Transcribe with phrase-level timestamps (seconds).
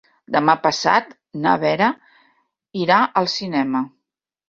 [0.35, 1.11] Demà passat
[1.45, 1.91] na Vera
[2.87, 3.89] irà al cinema.